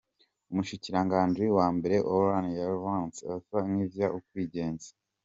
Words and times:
Umushikiranganji 0.51 1.45
wa 1.57 1.67
mbere 1.75 1.95
Orban 2.15 2.45
yaravyanse, 2.59 3.21
aca 3.35 3.57
ivyita 3.85 4.07
“ukwigenza”. 4.17 4.89